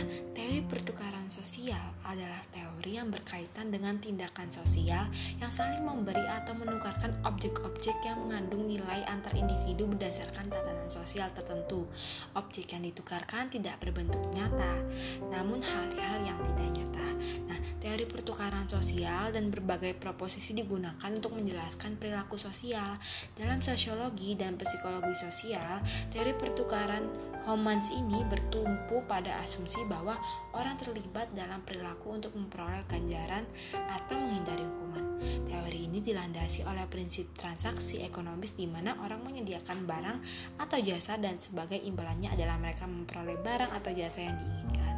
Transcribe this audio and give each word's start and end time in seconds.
Nah, 0.01 0.09
teori 0.33 0.65
pertukaran 0.65 1.29
sosial 1.29 1.93
adalah 2.09 2.41
teori 2.49 2.97
yang 2.97 3.13
berkaitan 3.13 3.69
dengan 3.69 4.01
tindakan 4.01 4.49
sosial 4.49 5.05
yang 5.37 5.53
saling 5.53 5.85
memberi 5.85 6.25
atau 6.25 6.57
menukarkan 6.57 7.21
objek-objek 7.21 8.01
yang 8.01 8.17
mengandung 8.25 8.65
nilai 8.65 9.05
antar 9.13 9.37
individu 9.37 9.85
berdasarkan 9.85 10.49
tatanan 10.49 10.89
sosial 10.89 11.29
tertentu. 11.37 11.85
Objek 12.33 12.73
yang 12.73 12.81
ditukarkan 12.81 13.53
tidak 13.53 13.77
berbentuk 13.85 14.25
nyata, 14.33 14.81
namun 15.29 15.61
hal-hal 15.61 16.25
yang 16.25 16.41
tidak 16.49 16.69
nyata. 16.73 17.09
Nah, 17.53 17.61
teori 17.85 18.09
pertukaran 18.09 18.65
sosial 18.65 19.37
dan 19.37 19.53
berbagai 19.53 20.01
proposisi 20.01 20.57
digunakan 20.57 21.13
untuk 21.13 21.37
menjelaskan 21.37 22.01
perilaku 22.01 22.41
sosial. 22.41 22.97
Dalam 23.37 23.61
sosiologi 23.61 24.33
dan 24.33 24.57
psikologi 24.57 25.13
sosial, 25.13 25.85
teori 26.09 26.33
pertukaran 26.33 27.31
Homans 27.49 27.89
ini 27.89 28.21
bertumpu 28.29 29.01
pada 29.09 29.41
asumsi 29.41 29.81
bahwa 29.91 30.15
orang 30.55 30.79
terlibat 30.79 31.35
dalam 31.35 31.67
perilaku 31.67 32.15
untuk 32.15 32.31
memperoleh 32.39 32.87
ganjaran 32.87 33.43
atau 33.75 34.15
menghindari 34.15 34.63
hukuman. 34.63 35.19
Teori 35.43 35.91
ini 35.91 35.99
dilandasi 35.99 36.63
oleh 36.63 36.87
prinsip 36.87 37.35
transaksi 37.35 37.99
ekonomis 38.07 38.55
di 38.55 38.71
mana 38.71 38.95
orang 39.03 39.27
menyediakan 39.27 39.83
barang 39.83 40.19
atau 40.63 40.79
jasa 40.79 41.19
dan 41.19 41.43
sebagai 41.43 41.83
imbalannya 41.83 42.31
adalah 42.31 42.55
mereka 42.63 42.87
memperoleh 42.87 43.43
barang 43.43 43.75
atau 43.75 43.91
jasa 43.91 44.23
yang 44.23 44.39
diinginkan. 44.39 44.95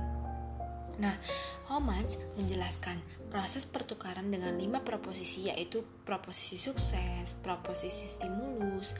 Nah, 1.01 1.17
Homans 1.73 2.21
menjelaskan 2.37 3.01
proses 3.33 3.65
pertukaran 3.65 4.29
dengan 4.29 4.53
lima 4.61 4.85
proposisi 4.85 5.49
yaitu 5.49 5.81
proposisi 6.03 6.59
sukses, 6.59 7.39
proposisi 7.41 8.07
stimulus, 8.11 8.95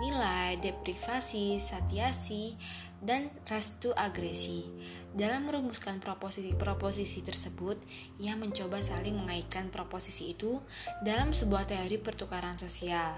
nilai, 0.00 0.58
deprivasi, 0.62 1.58
satiasi, 1.58 2.54
dan 2.98 3.30
restu 3.46 3.94
agresi. 3.94 4.66
Dalam 5.08 5.48
merumuskan 5.48 5.98
proposisi-proposisi 6.04 7.24
tersebut, 7.24 7.80
ia 8.20 8.36
mencoba 8.36 8.78
saling 8.84 9.16
mengaitkan 9.16 9.72
proposisi 9.72 10.36
itu 10.36 10.60
dalam 11.00 11.32
sebuah 11.32 11.64
teori 11.64 11.96
pertukaran 11.96 12.60
sosial. 12.60 13.16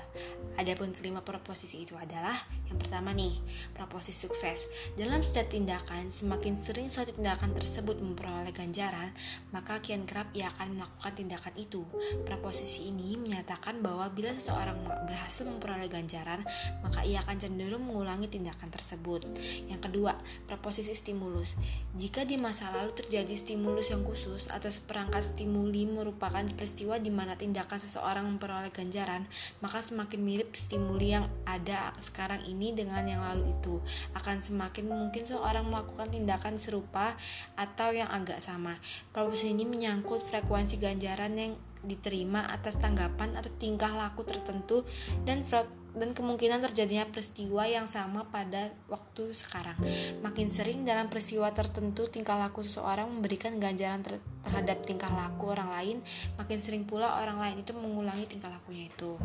Adapun 0.54 0.94
kelima 0.94 1.20
proposisi 1.26 1.82
itu 1.82 1.98
adalah 1.98 2.36
yang 2.70 2.78
pertama 2.78 3.10
nih, 3.10 3.34
proposisi 3.74 4.30
sukses. 4.30 4.70
Dalam 4.94 5.18
setiap 5.26 5.50
tindakan, 5.50 6.14
semakin 6.14 6.54
sering 6.54 6.86
suatu 6.86 7.10
tindakan 7.10 7.58
tersebut 7.58 7.98
memperoleh 7.98 8.54
ganjaran, 8.54 9.10
maka 9.50 9.82
kian 9.82 10.06
kerap 10.06 10.30
ia 10.38 10.46
akan 10.54 10.78
melakukan 10.78 11.12
tindakan 11.18 11.54
itu. 11.58 11.82
Proposisi 12.22 12.94
ini 12.94 13.09
menyatakan 13.16 13.80
bahwa 13.80 14.06
bila 14.12 14.30
seseorang 14.34 14.76
berhasil 15.06 15.42
memperoleh 15.48 15.88
ganjaran, 15.88 16.44
maka 16.84 17.02
ia 17.02 17.22
akan 17.24 17.36
cenderung 17.40 17.86
mengulangi 17.86 18.28
tindakan 18.28 18.68
tersebut. 18.68 19.26
Yang 19.66 19.90
kedua, 19.90 20.14
proposisi 20.46 20.94
stimulus. 20.94 21.56
Jika 21.96 22.22
di 22.28 22.36
masa 22.36 22.70
lalu 22.70 22.92
terjadi 22.94 23.32
stimulus 23.34 23.90
yang 23.90 24.04
khusus 24.04 24.46
atau 24.52 24.68
seperangkat 24.68 25.34
stimuli 25.34 25.88
merupakan 25.88 26.44
peristiwa 26.54 27.00
di 27.00 27.08
mana 27.08 27.34
tindakan 27.34 27.78
seseorang 27.80 28.26
memperoleh 28.26 28.70
ganjaran, 28.70 29.24
maka 29.64 29.80
semakin 29.80 30.20
mirip 30.20 30.52
stimuli 30.52 31.16
yang 31.16 31.26
ada 31.48 31.96
sekarang 32.04 32.44
ini 32.46 32.76
dengan 32.76 33.02
yang 33.08 33.22
lalu 33.24 33.50
itu. 33.54 33.80
Akan 34.14 34.44
semakin 34.44 34.90
mungkin 34.90 35.22
seseorang 35.24 35.66
melakukan 35.66 36.10
tindakan 36.12 36.60
serupa 36.60 37.14
atau 37.56 37.94
yang 37.94 38.10
agak 38.10 38.38
sama. 38.42 38.76
Proposisi 39.14 39.54
ini 39.54 39.64
menyangkut 39.64 40.20
frekuensi 40.26 40.76
ganjaran 40.76 41.32
yang 41.38 41.52
diterima 41.80 42.44
atas 42.48 42.76
tanggapan 42.76 43.36
atau 43.36 43.48
tingkah 43.56 43.92
laku 43.92 44.24
tertentu 44.24 44.84
dan 45.24 45.44
dan 45.90 46.14
kemungkinan 46.14 46.62
terjadinya 46.70 47.02
peristiwa 47.10 47.66
yang 47.66 47.90
sama 47.90 48.30
pada 48.30 48.70
waktu 48.86 49.34
sekarang. 49.34 49.74
Makin 50.22 50.46
sering 50.46 50.86
dalam 50.86 51.10
peristiwa 51.10 51.50
tertentu 51.50 52.06
tingkah 52.06 52.38
laku 52.38 52.62
seseorang 52.62 53.10
memberikan 53.10 53.58
ganjaran 53.58 54.06
ter 54.06 54.22
terhadap 54.46 54.86
tingkah 54.86 55.10
laku 55.10 55.50
orang 55.50 55.68
lain, 55.74 55.96
makin 56.38 56.58
sering 56.62 56.86
pula 56.86 57.20
orang 57.20 57.42
lain 57.42 57.60
itu 57.60 57.74
mengulangi 57.74 58.24
tingkah 58.30 58.48
lakunya 58.48 58.88
itu. 58.88 59.18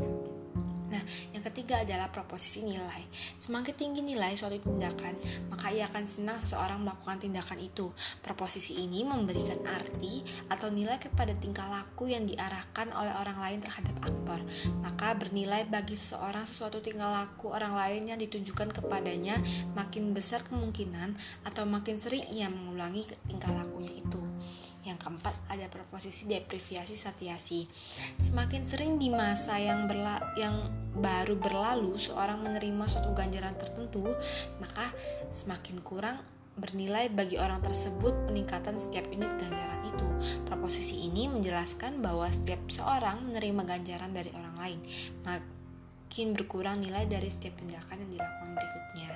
Nah, 0.96 1.04
yang 1.36 1.44
ketiga 1.44 1.84
adalah 1.84 2.08
proposisi 2.08 2.64
nilai. 2.64 3.04
Semakin 3.36 3.76
tinggi 3.76 4.00
nilai 4.00 4.32
suatu 4.32 4.56
tindakan, 4.56 5.20
maka 5.52 5.68
ia 5.76 5.92
akan 5.92 6.08
senang 6.08 6.40
seseorang 6.40 6.80
melakukan 6.80 7.20
tindakan 7.20 7.60
itu. 7.60 7.92
Proposisi 8.24 8.80
ini 8.80 9.04
memberikan 9.04 9.60
arti 9.68 10.24
atau 10.48 10.72
nilai 10.72 10.96
kepada 10.96 11.36
tingkah 11.36 11.68
laku 11.68 12.08
yang 12.08 12.24
diarahkan 12.24 12.96
oleh 12.96 13.12
orang 13.12 13.44
lain 13.44 13.60
terhadap 13.60 13.96
aktor. 14.00 14.40
Maka 14.80 15.20
bernilai 15.20 15.68
bagi 15.68 16.00
seseorang 16.00 16.48
sesuatu 16.48 16.80
tingkah 16.80 17.12
laku 17.12 17.52
orang 17.52 17.76
lain 17.76 18.16
yang 18.16 18.20
ditunjukkan 18.24 18.72
kepadanya, 18.80 19.44
makin 19.76 20.16
besar 20.16 20.48
kemungkinan 20.48 21.20
atau 21.44 21.68
makin 21.68 22.00
sering 22.00 22.24
ia 22.32 22.48
mengulangi 22.48 23.04
tingkah 23.28 23.52
lakunya 23.52 24.00
itu. 24.00 24.25
Yang 24.86 24.98
keempat 25.02 25.36
ada 25.50 25.66
proposisi 25.68 26.30
deprivasi 26.30 26.94
satiasi. 26.94 27.66
Semakin 28.22 28.70
sering 28.70 29.02
di 29.02 29.10
masa 29.10 29.58
yang 29.58 29.90
berla 29.90 30.22
yang 30.38 30.70
baru 30.96 31.36
berlalu 31.36 31.98
seorang 31.98 32.46
menerima 32.46 32.86
suatu 32.86 33.12
ganjaran 33.18 33.58
tertentu, 33.58 34.06
maka 34.62 34.94
semakin 35.34 35.82
kurang 35.82 36.22
bernilai 36.56 37.12
bagi 37.12 37.36
orang 37.36 37.60
tersebut 37.60 38.16
peningkatan 38.32 38.80
setiap 38.80 39.12
unit 39.12 39.28
ganjaran 39.36 39.82
itu. 39.92 40.08
Proposisi 40.48 41.04
ini 41.04 41.28
menjelaskan 41.28 42.00
bahwa 42.00 42.32
setiap 42.32 42.64
seorang 42.72 43.28
menerima 43.28 43.62
ganjaran 43.68 44.16
dari 44.16 44.32
orang 44.32 44.56
lain, 44.56 44.80
makin 46.06 46.32
berkurang 46.32 46.80
nilai 46.80 47.10
dari 47.12 47.28
setiap 47.28 47.60
tindakan 47.60 48.08
yang 48.08 48.12
dilakukan 48.16 48.56
berikutnya. 48.56 49.12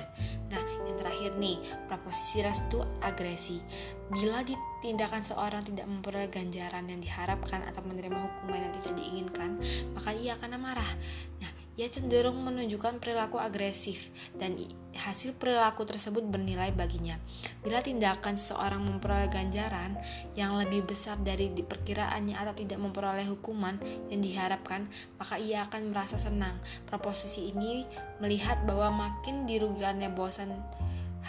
Nah, 0.51 0.63
yang 0.83 0.97
terakhir 1.00 1.31
nih, 1.39 1.55
proposisi 1.88 2.44
restu 2.44 2.83
agresi. 3.00 3.63
Bila 4.11 4.44
tindakan 4.83 5.23
seorang 5.23 5.63
tidak 5.63 5.88
memperoleh 5.88 6.28
ganjaran 6.28 6.91
yang 6.91 6.99
diharapkan 6.99 7.63
atau 7.72 7.85
menerima 7.88 8.19
hukuman 8.19 8.67
yang 8.67 8.73
tidak 8.81 8.99
diinginkan, 8.99 9.61
maka 9.95 10.11
ia 10.11 10.35
akan 10.35 10.59
marah. 10.59 10.91
Nah, 11.39 11.51
ia 11.79 11.88
cenderung 11.88 12.44
menunjukkan 12.44 13.00
perilaku 13.00 13.40
agresif 13.40 14.12
dan 14.35 14.59
hasil 14.91 15.40
perilaku 15.40 15.88
tersebut 15.88 16.28
bernilai 16.28 16.75
baginya. 16.75 17.16
Bila 17.63 17.79
tindakan 17.79 18.35
seseorang 18.35 18.84
memperoleh 18.84 19.31
ganjaran 19.31 19.95
yang 20.35 20.59
lebih 20.59 20.84
besar 20.84 21.16
dari 21.23 21.56
diperkiraannya 21.56 22.35
atau 22.35 22.51
tidak 22.51 22.84
memperoleh 22.84 23.23
hukuman 23.31 23.79
yang 24.12 24.19
diharapkan, 24.19 24.91
maka 25.16 25.40
ia 25.40 25.63
akan 25.63 25.95
merasa 25.95 26.19
senang. 26.19 26.59
Proposisi 26.84 27.56
ini 27.56 27.88
melihat 28.19 28.59
bahwa 28.67 29.07
makin 29.07 29.47
dirugikannya 29.47 30.11
bosan 30.11 30.51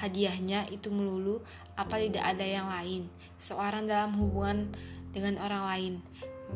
hadiahnya 0.02 0.66
itu 0.74 0.90
melulu 0.90 1.46
apa 1.78 2.02
tidak 2.02 2.26
ada 2.26 2.42
yang 2.42 2.66
lain. 2.66 3.06
Seorang 3.38 3.86
dalam 3.86 4.18
hubungan 4.18 4.74
dengan 5.14 5.38
orang 5.42 5.62
lain 5.66 5.94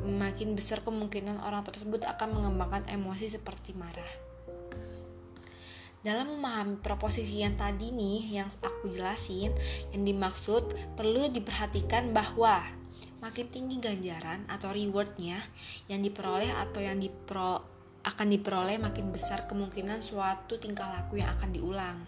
makin 0.03 0.59
besar 0.59 0.83
kemungkinan 0.83 1.39
orang 1.47 1.63
tersebut 1.63 2.03
akan 2.03 2.41
mengembangkan 2.41 2.91
emosi 2.91 3.31
seperti 3.31 3.77
marah. 3.79 4.13
Dalam 6.05 6.37
memahami 6.37 6.85
proposisi 6.85 7.41
yang 7.41 7.57
tadi 7.57 7.89
nih 7.89 8.43
yang 8.43 8.49
aku 8.61 8.93
jelasin, 8.93 9.55
yang 9.95 10.03
dimaksud 10.05 10.77
perlu 11.01 11.33
diperhatikan 11.33 12.13
bahwa 12.13 12.61
makin 13.25 13.49
tinggi 13.49 13.81
ganjaran 13.81 14.45
atau 14.53 14.69
rewardnya 14.69 15.41
yang 15.89 16.05
diperoleh 16.05 16.53
atau 16.53 16.85
yang 16.85 17.01
dipro 17.01 17.74
akan 18.05 18.37
diperoleh 18.37 18.77
makin 18.77 19.09
besar 19.09 19.49
kemungkinan 19.49 20.05
suatu 20.05 20.61
tingkah 20.61 20.85
laku 20.93 21.25
yang 21.25 21.33
akan 21.41 21.51
diulang. 21.57 21.99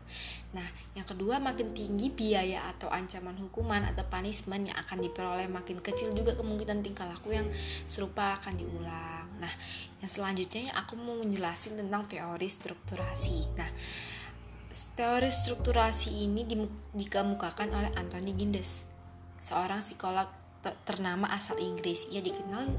Nah, 0.52 0.68
yang 0.92 1.08
kedua 1.08 1.40
makin 1.40 1.72
tinggi 1.72 2.12
biaya 2.12 2.68
atau 2.68 2.92
ancaman 2.92 3.36
hukuman 3.40 3.80
atau 3.88 4.04
punishment 4.04 4.68
yang 4.68 4.76
akan 4.76 5.00
diperoleh 5.00 5.48
makin 5.48 5.80
kecil 5.80 6.12
juga 6.12 6.36
kemungkinan 6.36 6.84
tingkah 6.84 7.08
laku 7.08 7.32
yang 7.32 7.48
serupa 7.88 8.36
akan 8.36 8.60
diulang. 8.60 9.26
Nah, 9.40 9.52
yang 10.04 10.12
selanjutnya 10.12 10.76
aku 10.76 11.00
mau 11.00 11.16
menjelaskan 11.16 11.80
tentang 11.80 12.04
teori 12.04 12.48
strukturasi. 12.48 13.56
Nah, 13.56 13.70
teori 14.96 15.32
strukturasi 15.32 16.28
ini 16.28 16.44
dikemukakan 16.92 17.68
oleh 17.72 17.90
Anthony 17.96 18.36
Gindes, 18.36 18.84
seorang 19.40 19.80
psikolog 19.80 20.45
ternama 20.88 21.28
asal 21.30 21.60
Inggris. 21.60 22.08
Ia 22.10 22.24
dikenal 22.24 22.70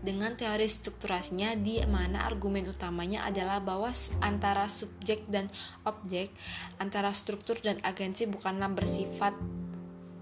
dengan 0.00 0.38
teori 0.38 0.64
strukturasinya 0.64 1.58
di 1.58 1.82
mana 1.84 2.24
argumen 2.24 2.64
utamanya 2.70 3.26
adalah 3.26 3.58
bahwa 3.60 3.90
antara 4.22 4.70
subjek 4.70 5.26
dan 5.26 5.50
objek, 5.82 6.30
antara 6.78 7.10
struktur 7.12 7.58
dan 7.60 7.80
agensi 7.82 8.24
bukanlah 8.30 8.70
bersifat 8.70 9.34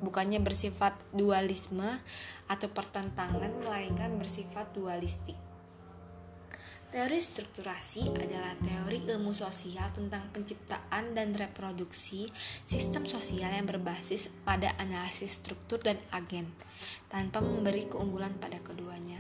bukannya 0.02 0.42
bersifat 0.42 0.98
dualisme 1.14 1.86
atau 2.50 2.68
pertentangan 2.74 3.54
melainkan 3.62 4.18
bersifat 4.18 4.74
dualistik. 4.74 5.51
Teori 6.92 7.24
strukturasi 7.24 8.04
adalah 8.20 8.52
teori 8.60 9.00
ilmu 9.08 9.32
sosial 9.32 9.88
tentang 9.96 10.28
penciptaan 10.28 11.16
dan 11.16 11.32
reproduksi 11.32 12.28
sistem 12.68 13.08
sosial 13.08 13.48
yang 13.48 13.64
berbasis 13.64 14.28
pada 14.44 14.76
analisis 14.76 15.40
struktur 15.40 15.80
dan 15.80 15.96
agen, 16.12 16.52
tanpa 17.08 17.40
memberi 17.40 17.88
keunggulan 17.88 18.36
pada 18.36 18.60
keduanya. 18.60 19.16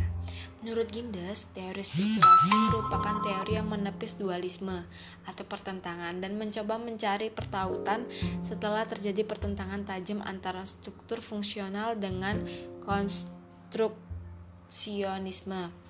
Menurut 0.60 0.92
Gindes, 0.92 1.48
teori 1.56 1.80
strukturasi 1.80 2.76
merupakan 2.76 3.24
teori 3.24 3.56
yang 3.56 3.72
menepis 3.72 4.20
dualisme 4.20 4.84
atau 5.24 5.48
pertentangan 5.48 6.20
dan 6.20 6.36
mencoba 6.36 6.76
mencari 6.76 7.32
pertautan 7.32 8.04
setelah 8.44 8.84
terjadi 8.84 9.24
pertentangan 9.24 9.88
tajam 9.88 10.20
antara 10.20 10.60
struktur 10.68 11.24
fungsional 11.24 11.96
dengan 11.96 12.44
konstruksionisme 12.84 15.81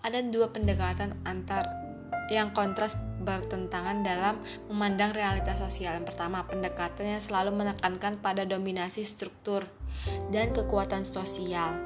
ada 0.00 0.18
dua 0.24 0.52
pendekatan 0.52 1.16
antar 1.28 1.66
yang 2.30 2.54
kontras 2.54 2.94
bertentangan 3.20 4.06
dalam 4.06 4.38
memandang 4.70 5.12
realitas 5.12 5.60
sosial. 5.60 5.98
Yang 5.98 6.14
pertama, 6.14 6.46
pendekatan 6.46 7.18
yang 7.18 7.22
selalu 7.22 7.52
menekankan 7.52 8.22
pada 8.22 8.46
dominasi 8.46 9.02
struktur 9.04 9.66
dan 10.32 10.54
kekuatan 10.54 11.04
sosial 11.04 11.76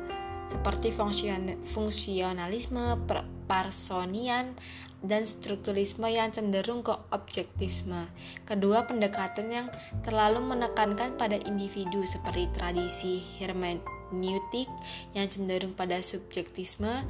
seperti 0.44 0.93
fungsion, 0.93 1.56
fungsionalisme, 1.64 3.00
personian, 3.49 4.52
dan 5.05 5.28
strukturisme 5.28 6.08
yang 6.08 6.32
cenderung 6.32 6.81
ke 6.81 6.93
objektisme. 7.12 8.08
Kedua, 8.49 8.88
pendekatan 8.88 9.52
yang 9.52 9.67
terlalu 10.00 10.40
menekankan 10.40 11.17
pada 11.20 11.37
individu 11.44 12.05
seperti 12.08 12.49
tradisi 12.56 13.20
hermeneutik 13.40 14.69
yang 15.12 15.28
cenderung 15.28 15.76
pada 15.76 16.00
subjektisme 16.00 17.05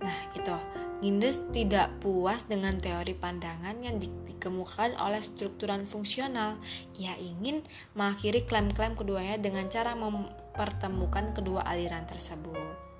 Nah, 0.00 0.18
itu 0.32 0.56
Gindes 1.00 1.40
tidak 1.48 1.88
puas 2.04 2.44
dengan 2.44 2.76
teori 2.76 3.16
pandangan 3.16 3.72
yang 3.80 3.96
dikemukakan 3.96 5.00
oleh 5.00 5.24
strukturan 5.24 5.88
fungsional. 5.88 6.60
Ia 7.00 7.16
ingin 7.16 7.64
mengakhiri 7.96 8.44
klaim-klaim 8.44 8.92
keduanya 9.00 9.40
dengan 9.40 9.64
cara 9.72 9.96
mempertemukan 9.96 11.32
kedua 11.32 11.64
aliran 11.64 12.04
tersebut. 12.04 12.92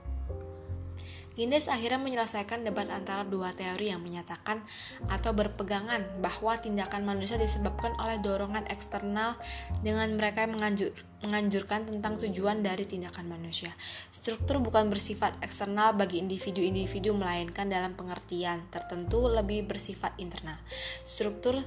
Gindes 1.37 1.69
akhirnya 1.69 2.01
menyelesaikan 2.01 2.65
debat 2.65 2.89
antara 2.89 3.21
dua 3.21 3.53
teori 3.53 3.93
yang 3.93 4.01
menyatakan 4.01 4.65
atau 5.13 5.37
berpegangan 5.37 6.25
bahwa 6.25 6.57
tindakan 6.57 7.05
manusia 7.05 7.37
disebabkan 7.37 7.93
oleh 8.01 8.17
dorongan 8.17 8.65
eksternal 8.73 9.37
dengan 9.85 10.09
mereka 10.17 10.49
yang 10.49 10.57
menganjur, 10.57 10.97
menganjurkan 11.21 11.85
tentang 11.85 12.17
tujuan 12.17 12.65
dari 12.65 12.89
tindakan 12.89 13.29
manusia. 13.29 13.73
Struktur 14.09 14.61
bukan 14.65 14.89
bersifat 14.89 15.37
eksternal 15.45 15.93
bagi 15.93 16.21
individu-individu 16.21 17.13
melainkan 17.13 17.69
dalam 17.69 17.93
pengertian 17.93 18.65
tertentu 18.73 19.29
lebih 19.29 19.69
bersifat 19.69 20.17
internal. 20.17 20.57
Struktur 21.05 21.61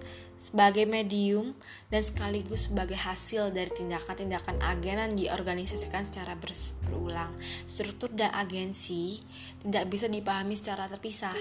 sebagai 0.44 0.84
medium 0.84 1.56
dan 1.88 2.04
sekaligus 2.04 2.68
sebagai 2.68 3.00
hasil 3.00 3.56
dari 3.56 3.72
tindakan-tindakan 3.72 4.60
agen 4.60 5.00
yang 5.00 5.14
diorganisasikan 5.16 6.04
secara 6.04 6.36
berulang. 6.84 7.32
Struktur 7.64 8.12
dan 8.12 8.34
agensi 8.36 9.24
tidak 9.64 9.88
bisa 9.88 10.12
dipahami 10.12 10.60
secara 10.60 10.92
terpisah. 10.92 11.38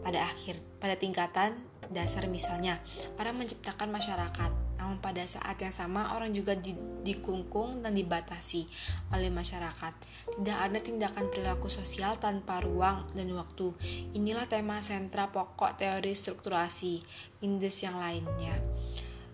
Pada 0.00 0.24
akhir, 0.24 0.62
pada 0.80 0.96
tingkatan 0.96 1.52
dasar 1.92 2.26
misalnya, 2.32 2.80
orang 3.20 3.36
menciptakan 3.36 3.92
masyarakat, 3.92 4.65
namun 4.86 5.02
pada 5.02 5.26
saat 5.26 5.58
yang 5.58 5.74
sama 5.74 6.14
orang 6.14 6.30
juga 6.30 6.54
di, 6.54 6.70
dikungkung 7.02 7.82
dan 7.82 7.90
dibatasi 7.90 8.70
oleh 9.10 9.34
masyarakat. 9.34 9.90
Tidak 10.38 10.58
ada 10.62 10.78
tindakan 10.78 11.26
perilaku 11.26 11.66
sosial 11.66 12.14
tanpa 12.22 12.62
ruang 12.62 13.02
dan 13.18 13.26
waktu. 13.34 13.74
Inilah 14.14 14.46
tema 14.46 14.78
sentra 14.78 15.34
pokok 15.34 15.74
teori 15.74 16.14
strukturasi 16.14 17.02
Indes 17.42 17.82
yang 17.82 17.98
lainnya. 17.98 18.54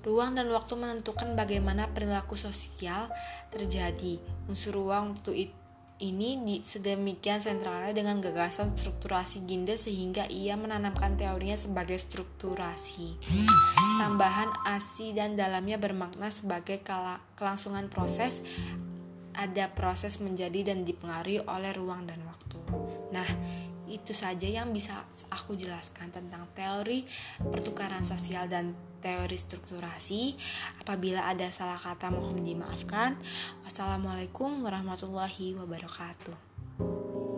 Ruang 0.00 0.32
dan 0.32 0.48
waktu 0.48 0.72
menentukan 0.72 1.36
bagaimana 1.36 1.92
perilaku 1.92 2.32
sosial 2.32 3.12
terjadi. 3.52 4.24
Unsur 4.48 4.80
ruang 4.80 5.12
waktu 5.12 5.52
itu 5.52 5.61
ini 6.00 6.40
di, 6.40 6.56
sedemikian 6.64 7.44
sentralnya 7.44 7.92
dengan 7.92 8.22
gagasan 8.24 8.72
strukturasi 8.72 9.44
Ginde 9.44 9.76
sehingga 9.76 10.24
ia 10.30 10.56
menanamkan 10.56 11.20
teorinya 11.20 11.58
sebagai 11.58 12.00
strukturasi. 12.00 13.20
Tambahan 14.00 14.50
asi 14.64 15.12
dan 15.12 15.36
dalamnya 15.36 15.76
bermakna 15.76 16.32
sebagai 16.32 16.80
kala, 16.80 17.20
kelangsungan 17.36 17.92
proses 17.92 18.40
ada 19.32 19.72
proses 19.72 20.20
menjadi 20.20 20.72
dan 20.72 20.84
dipengaruhi 20.84 21.40
oleh 21.48 21.72
ruang 21.72 22.04
dan 22.04 22.20
waktu. 22.28 22.58
Nah, 23.12 23.28
itu 23.92 24.16
saja 24.16 24.48
yang 24.48 24.72
bisa 24.72 25.04
aku 25.28 25.52
jelaskan 25.52 26.08
tentang 26.08 26.48
teori 26.56 27.04
pertukaran 27.38 28.00
sosial 28.02 28.48
dan 28.48 28.72
teori 29.04 29.36
strukturasi. 29.36 30.32
Apabila 30.80 31.28
ada 31.28 31.52
salah 31.52 31.76
kata 31.76 32.08
mohon 32.08 32.40
dimaafkan. 32.40 33.20
Wassalamualaikum 33.68 34.64
warahmatullahi 34.64 35.52
wabarakatuh. 35.60 37.31